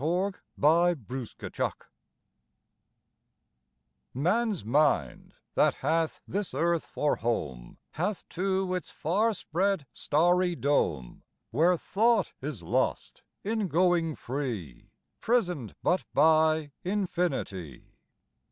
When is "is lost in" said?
12.41-13.67